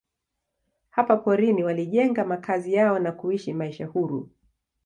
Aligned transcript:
Hapa 0.89 1.17
porini 1.17 1.63
walijenga 1.63 2.25
makazi 2.25 2.73
yao 2.73 2.99
na 2.99 3.11
kuishi 3.11 3.53
maisha 3.53 3.85
huru. 3.85 4.29